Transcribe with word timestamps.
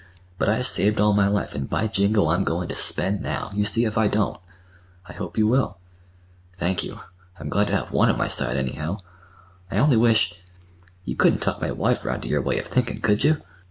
But 0.39 0.49
I've 0.49 0.65
saved 0.65 0.99
all 0.99 1.13
my 1.13 1.27
life 1.27 1.53
and, 1.53 1.69
by 1.69 1.85
jingo, 1.85 2.27
I'm 2.29 2.43
goin' 2.43 2.67
to 2.69 2.73
spend 2.75 3.21
now! 3.21 3.51
You 3.53 3.65
see 3.65 3.85
if 3.85 3.99
I 3.99 4.07
don't." 4.07 4.39
"I 5.05 5.13
hope 5.13 5.37
you 5.37 5.45
will." 5.45 5.77
"Thank 6.57 6.83
you. 6.83 7.01
I'm 7.39 7.49
glad 7.49 7.67
to 7.67 7.75
have 7.75 7.91
one 7.91 8.09
on 8.09 8.17
my 8.17 8.27
side, 8.27 8.57
anyhow. 8.57 8.97
I 9.69 9.77
only 9.77 9.97
wish—You 9.97 11.15
couldn't 11.15 11.43
talk 11.43 11.61
my 11.61 11.69
wife 11.69 12.03
'round 12.03 12.23
to 12.23 12.29
your 12.29 12.41
way 12.41 12.57
of 12.57 12.65
thinkin', 12.65 12.99
could 13.01 13.23
you?" 13.23 13.43